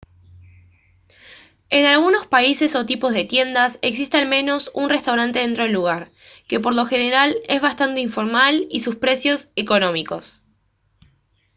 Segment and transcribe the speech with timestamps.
[1.69, 6.09] en algunos países o tipos de tiendas existe al menos un restaurante dentro del lugar
[6.47, 10.41] que por lo general es bastante informal y sus precios económicos